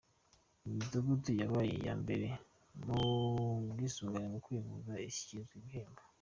[0.67, 2.27] Imidugudu yabaye iya mbere
[2.85, 2.99] mu
[3.71, 6.01] bwisungane mu kwivuza ishyikirizwa ibihembo.